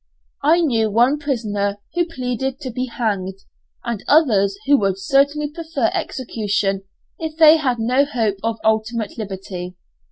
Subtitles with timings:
[0.41, 3.37] I knew one prisoner who pleaded to be hanged,
[3.83, 6.85] and others who would certainly prefer execution
[7.19, 9.75] if they had no hope of ultimate liberty.